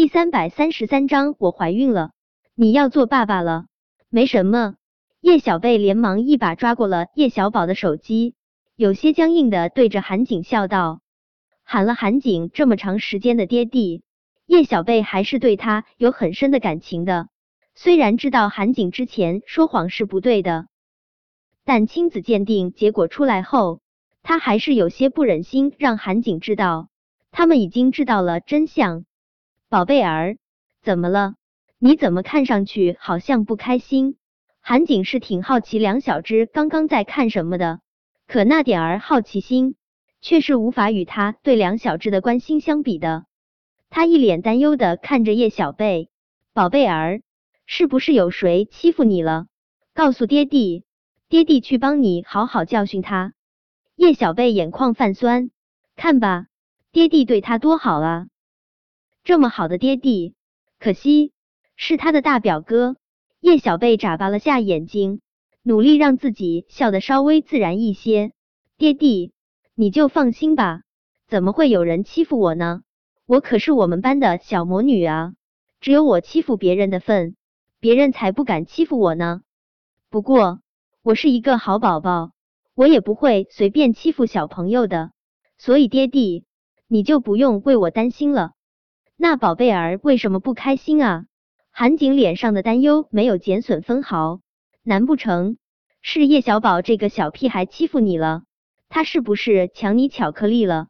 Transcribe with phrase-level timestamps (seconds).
[0.00, 2.12] 第三百三十三章，我怀孕了，
[2.54, 3.66] 你要做爸爸了。
[4.08, 4.76] 没什么。
[5.20, 8.34] 叶小贝连忙一把抓过了叶小宝的手机，
[8.76, 11.02] 有些僵硬的对着韩景笑道
[11.64, 14.02] ：“喊了韩景这么长时间的爹地，
[14.46, 17.28] 叶小贝还是对他有很深的感情的。
[17.74, 20.66] 虽然知道韩景之前说谎是不对的，
[21.66, 23.82] 但亲子鉴定结果出来后，
[24.22, 26.88] 他还是有些不忍心让韩景知道，
[27.30, 29.04] 他们已经知道了真相。
[29.70, 30.36] 宝贝儿，
[30.82, 31.34] 怎么了？
[31.78, 34.16] 你怎么看上去好像不开心？”
[34.60, 37.78] 韩景是挺好奇梁小芝刚刚在看什么的，
[38.26, 39.76] 可那点儿好奇心
[40.20, 43.26] 却是无法与他对梁小芝的关心相比的。
[43.90, 46.10] 他一脸担忧的看着叶小贝，
[46.52, 47.22] 宝贝儿，
[47.64, 49.46] 是不是有谁欺负你了？
[49.94, 50.82] 告诉爹地，
[51.28, 53.34] 爹地去帮你好好教训他。
[53.94, 55.50] 叶小贝眼眶泛酸，
[55.94, 56.46] 看吧，
[56.90, 58.26] 爹地对他多好啊，
[59.30, 60.34] 这么好的爹地，
[60.80, 61.30] 可惜
[61.76, 62.96] 是他的大表哥。
[63.38, 65.20] 叶小贝眨巴了下眼睛，
[65.62, 68.32] 努力让自己笑得稍微自然一些。
[68.76, 69.32] 爹地，
[69.76, 70.82] 你就放心吧，
[71.28, 72.82] 怎么会有人欺负我呢？
[73.24, 75.34] 我可是我们班的小魔女啊，
[75.80, 77.36] 只有我欺负别人的份，
[77.78, 79.42] 别人才不敢欺负我呢。
[80.08, 80.58] 不过
[81.04, 82.32] 我是一个好宝宝，
[82.74, 85.12] 我也不会随便欺负小朋友的，
[85.56, 86.46] 所以爹地，
[86.88, 88.54] 你就不用为我担心了。
[89.22, 91.26] 那宝贝儿为什么不开心啊？
[91.70, 94.40] 韩景脸上的担忧没有减损分毫，
[94.82, 95.58] 难不成
[96.00, 98.44] 是叶小宝这个小屁孩欺负你了？
[98.88, 100.88] 他是不是抢你巧克力了？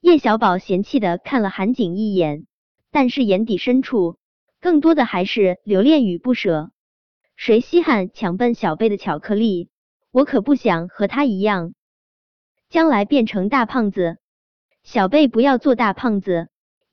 [0.00, 2.46] 叶小宝嫌弃的看了韩景一眼，
[2.90, 4.16] 但是眼底深处
[4.62, 6.70] 更多的还是留恋与不舍。
[7.36, 9.68] 谁稀罕抢笨小贝的巧克力？
[10.10, 11.74] 我可不想和他一样，
[12.70, 14.16] 将来变成大胖子。
[14.82, 16.48] 小贝不要做大胖子。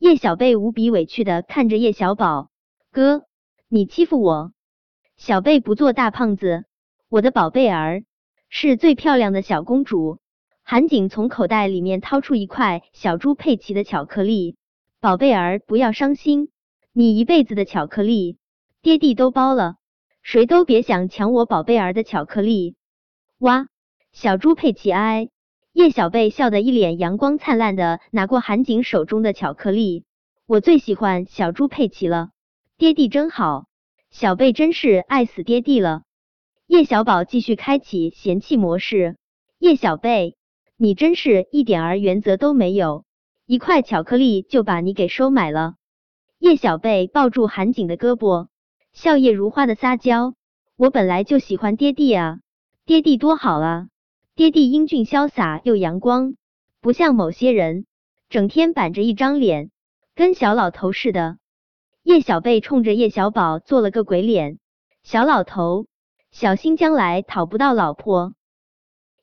[0.05, 2.51] 叶小贝无比委屈的看着叶小宝。
[2.91, 3.23] 哥，
[3.67, 4.51] 你欺负我！
[5.17, 6.65] 小贝不做大胖子，
[7.09, 8.03] 我的宝贝儿
[8.47, 10.19] 是最漂亮的小公主。
[10.61, 14.57] 韩景从口袋里面掏出一块小猪佩奇的巧克力，
[15.01, 16.49] 宝贝儿不要伤心，
[16.93, 18.37] 你一辈子的巧克力，
[18.83, 19.77] 爹地都包了，
[20.21, 22.75] 谁都别想抢我宝贝儿的巧克力。
[23.39, 23.69] 哇，
[24.11, 25.29] 小猪佩奇哎！
[25.75, 30.05] 叶小贝笑得一脸阳光灿烂的拿过韩景手中的巧克力，
[30.47, 32.29] 我最喜欢小猪佩奇了。
[32.77, 33.65] 爹地真好，
[34.09, 36.03] 小贝真是爱死爹地了。
[36.65, 39.17] 叶小宝继续开启嫌弃模式。
[39.59, 40.37] 叶小贝，
[40.77, 43.03] 你真是一点儿原则都没有，
[43.45, 45.73] 一块巧克力就把你给收买了。
[46.39, 48.47] 叶小贝抱住韩景的胳膊，
[48.93, 50.35] 笑靥如花的撒娇。
[50.77, 52.39] 我本来就喜欢爹地啊，
[52.85, 53.87] 爹地多好啊，
[54.35, 56.35] 爹地英俊潇洒又阳光，
[56.81, 57.85] 不像某些人
[58.27, 59.71] 整天板着一张脸，
[60.13, 61.37] 跟小老头似的。
[62.03, 64.59] 叶小贝冲着叶小宝做了个鬼脸，
[65.03, 65.87] 小老头，
[66.31, 68.33] 小心将来讨不到老婆。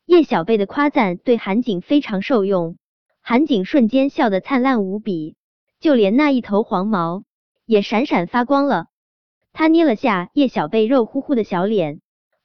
[0.07, 2.79] 叶小贝的夸赞对韩景非常受用，
[3.21, 5.37] 韩景瞬间笑得灿烂无比，
[5.79, 7.25] 就连那一头黄毛
[7.67, 8.87] 也闪闪发光了。
[9.53, 12.01] 他捏了下叶小贝肉乎乎的小脸，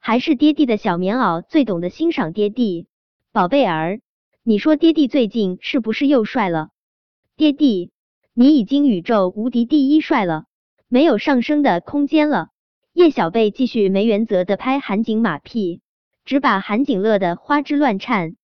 [0.08, 2.88] 还是爹地的小棉袄最懂得欣赏爹地。
[3.34, 4.00] 宝贝儿，
[4.42, 6.70] 你说爹地最近是不是又帅了？
[7.36, 7.92] 爹地。
[8.34, 10.46] 你已经宇宙无敌第一帅了，
[10.88, 12.48] 没有上升的空间了。
[12.94, 15.82] 叶小贝继续没原则的拍韩景马屁，
[16.24, 18.38] 只把韩景乐得花枝乱颤。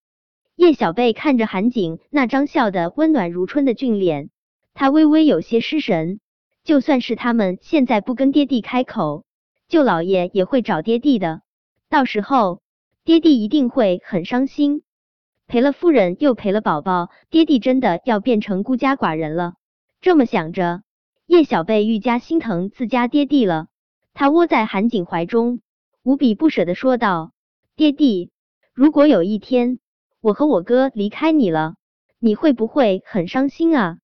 [0.56, 4.28] 叶小贝看着韩景那张笑得温暖如春的俊脸，
[4.74, 6.20] 他微微有些失神。
[6.62, 9.24] 就算是他们现在不跟爹地开口，
[9.66, 11.40] 舅老爷也会找爹地的，
[11.94, 12.60] 到时候
[13.04, 14.82] 爹地一定会很伤心，
[15.46, 19.54] 赔了夫人又赔了宝宝，爹地真的要变成孤家寡人了。
[20.00, 20.82] 这么想着，
[21.24, 23.68] 叶小贝愈加心疼自家爹地了。
[24.12, 25.60] 他窝在韩景怀中，
[26.02, 27.30] 无比不舍的说道
[27.76, 28.32] ：“爹地，
[28.72, 29.78] 如果有一天
[30.20, 31.76] 我和我哥离开你了，
[32.18, 33.98] 你会不会很伤心啊？”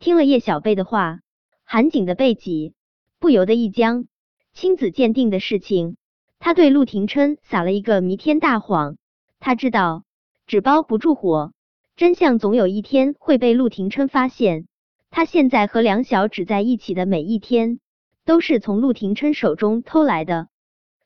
[0.00, 1.20] 听了叶小贝的话，
[1.62, 2.74] 韩景的背脊
[3.20, 4.06] 不由得一僵。
[4.52, 5.96] 亲子鉴定的事情，
[6.40, 8.96] 他对陆廷琛撒了一个弥天大谎。
[9.38, 10.02] 他知道
[10.46, 11.52] 纸包不住火，
[11.96, 14.66] 真相总有一天会被陆廷琛发现。
[15.10, 17.78] 他现在和梁小只在一起的每一天，
[18.24, 20.48] 都是从陆廷琛手中偷来的。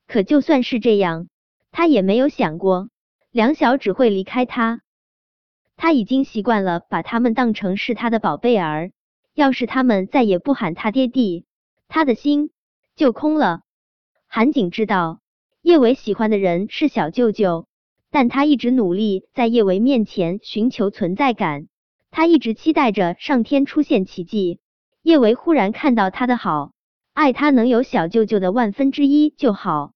[0.06, 1.28] 可就算是这样，
[1.72, 2.88] 他也没有想过
[3.30, 4.82] 梁小只会离开他。
[5.76, 8.92] 他已经习惯了把他们当成是他的宝贝儿。
[9.34, 11.44] 要是他们再也不喊他爹地，
[11.88, 12.50] 他的心
[12.94, 13.62] 就空了。
[14.28, 15.18] 韩景知道
[15.64, 17.66] 叶维喜欢的人是小舅舅，
[18.10, 21.68] 但他一直努力在叶维面前寻求存在感。
[22.10, 24.60] 他一直期待着上天出现奇迹，
[25.00, 26.72] 叶维忽然看到他的好，
[27.14, 29.92] 爱他能有小舅舅的万分之一就好。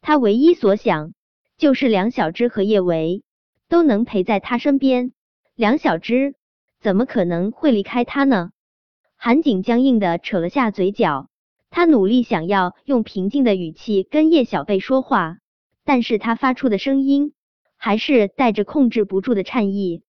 [0.00, 1.12] 他唯一所想
[1.58, 3.24] 就是梁小芝和叶维
[3.68, 5.10] 都能陪在他身边。
[5.56, 6.36] 梁小芝
[6.80, 8.52] 怎么可能会离开他呢？
[9.16, 11.28] 韩景僵硬的扯了下嘴角，
[11.70, 15.38] 他努力想要用平静的语气跟叶小贝说话，
[15.84, 17.32] 但是他发出的声音
[17.76, 20.02] 还是带着控制不住的颤意。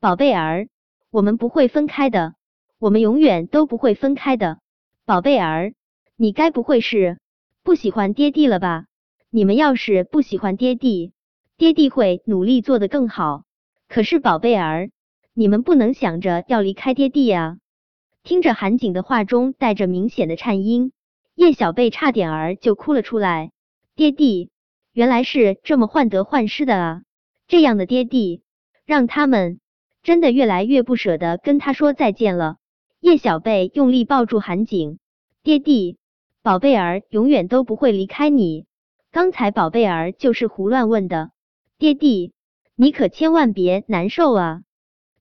[0.00, 0.68] 宝贝儿，
[1.10, 2.34] 我们不会分开的，
[2.78, 4.58] 我们永远都不会分开的。
[5.04, 5.74] 宝贝儿，
[6.16, 7.18] 你该不会是
[7.64, 8.86] 不喜欢爹地了吧？
[9.28, 11.12] 你们要是不喜欢爹地，
[11.56, 13.42] 爹地会努力做得更好。
[13.88, 14.90] 可是宝贝儿，
[15.34, 17.58] 你们不能想着要离开爹地呀。
[18.24, 20.92] 听着韩景的话中带着明显的颤音，
[21.34, 23.50] 叶小贝差点儿就哭了出来。
[23.96, 24.50] 爹地
[24.92, 27.02] 原来是这么患得患失的啊！
[27.48, 28.42] 这样的爹地，
[28.86, 29.58] 让他们
[30.04, 32.58] 真的越来越不舍得跟他说再见了。
[33.00, 35.00] 叶小贝用力抱住韩景，
[35.42, 35.98] 爹地，
[36.42, 38.66] 宝贝儿永远都不会离开你。
[39.10, 41.32] 刚才宝贝儿就是胡乱问的，
[41.76, 42.32] 爹地，
[42.76, 44.62] 你可千万别难受啊！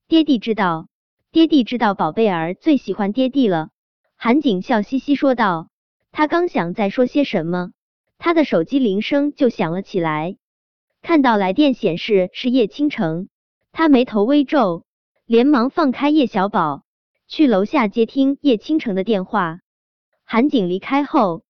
[0.08, 0.88] 爹地知道。
[1.32, 3.70] 爹地知道宝贝儿最喜欢爹地了，
[4.18, 5.70] 韩景笑嘻嘻说道。
[6.12, 7.72] 他刚想再说些什么，
[8.18, 10.36] 他的手机铃声就响了起来。
[11.02, 13.30] 看到来电显示是叶倾城，
[13.72, 14.84] 他眉头微皱，
[15.26, 16.84] 连忙放开叶小宝，
[17.30, 19.60] 去楼下接听叶倾城的电话。
[20.26, 21.44] 韩景离开后，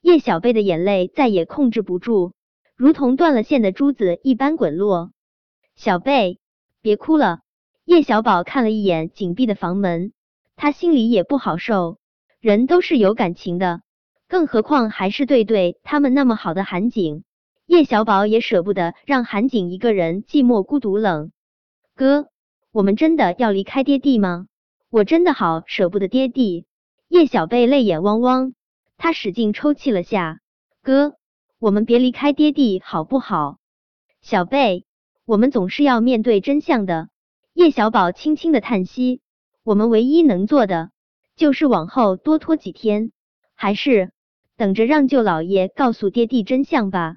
[0.00, 2.32] 叶小贝的眼泪再也控制不住，
[2.74, 5.10] 如同断了线的珠子一般滚落。
[5.74, 6.38] 小贝，
[6.80, 7.40] 别哭了。
[7.86, 10.12] 叶小宝看了一眼紧闭的房门，
[10.56, 11.98] 他心里也不好受。
[12.40, 13.80] 人都是有感情的，
[14.26, 17.22] 更何况还是对对他们那么好的韩景。
[17.64, 21.30] 叶小宝也舍不得让韩景一个人寂寞孤独冷。
[21.94, 22.26] 哥，
[22.72, 24.48] 我们真的要离开爹地吗？
[24.90, 26.66] 我真的好舍不得爹地。
[27.06, 28.54] 叶小贝泪眼汪汪，
[28.96, 30.40] 他使劲抽泣了下。
[30.82, 31.14] 哥，
[31.60, 33.58] 我们别离开爹地好不好？
[34.22, 34.84] 小贝，
[35.24, 37.10] 我们总是要面对真相的。
[37.56, 39.22] 叶小宝轻轻的叹息
[39.64, 40.90] ：“我们唯一能做的，
[41.36, 43.12] 就是往后多拖几天，
[43.54, 44.12] 还是
[44.58, 47.16] 等着让舅老爷告诉爹地真相吧。”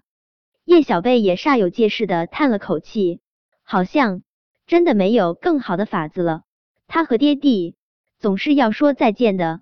[0.63, 3.19] 叶小贝也煞有介事的叹了口气，
[3.63, 4.21] 好像
[4.65, 6.43] 真的没有更好的法子了。
[6.87, 7.75] 他和爹地
[8.17, 9.59] 总是要说再见的。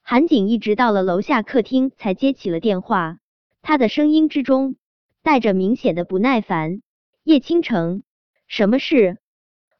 [0.00, 3.18] 韩景一直到了楼下客厅才接起了电话，
[3.62, 4.76] 他的声音之中
[5.24, 6.82] 带着明显的不耐烦
[7.24, 8.04] ：“叶倾城，
[8.46, 9.18] 什么事？”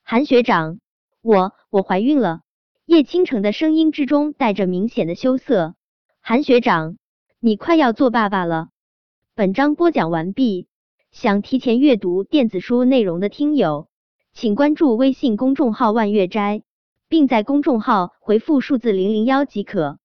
[0.06, 0.80] 韩学长，
[1.22, 2.42] 我我怀孕了。
[2.84, 5.74] 叶倾城的声音之中带着明显的羞涩。
[6.20, 6.98] 韩学长，
[7.40, 8.68] 你快要做爸爸了。
[9.34, 10.68] 本章播讲完毕。
[11.10, 13.88] 想提前阅读电子书内容的听友，
[14.34, 16.62] 请关注微信公众号万月斋，
[17.08, 19.98] 并在公众号回复数字零零幺即可。